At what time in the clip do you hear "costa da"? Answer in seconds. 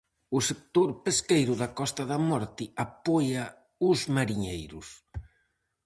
1.79-2.19